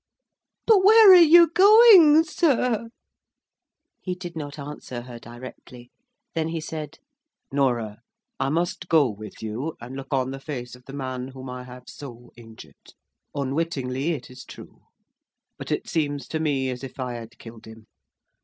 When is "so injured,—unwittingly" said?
11.85-14.13